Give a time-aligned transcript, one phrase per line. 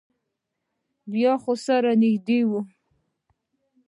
[1.11, 2.59] بیا خو سره نږدې یو.